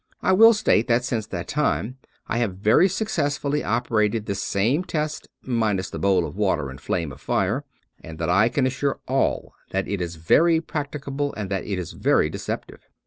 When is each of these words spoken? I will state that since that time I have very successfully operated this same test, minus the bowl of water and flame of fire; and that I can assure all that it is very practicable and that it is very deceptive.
I 0.23 0.31
will 0.33 0.53
state 0.55 0.87
that 0.87 1.03
since 1.05 1.27
that 1.27 1.47
time 1.47 1.97
I 2.27 2.39
have 2.39 2.55
very 2.57 2.89
successfully 2.89 3.63
operated 3.63 4.25
this 4.25 4.41
same 4.41 4.83
test, 4.83 5.27
minus 5.43 5.91
the 5.91 5.99
bowl 5.99 6.25
of 6.25 6.35
water 6.35 6.71
and 6.71 6.81
flame 6.81 7.11
of 7.11 7.21
fire; 7.21 7.65
and 8.03 8.17
that 8.17 8.27
I 8.27 8.49
can 8.49 8.65
assure 8.65 8.99
all 9.07 9.53
that 9.69 9.87
it 9.87 10.01
is 10.01 10.15
very 10.15 10.59
practicable 10.59 11.35
and 11.35 11.51
that 11.51 11.65
it 11.65 11.77
is 11.77 11.91
very 11.91 12.31
deceptive. 12.31 12.79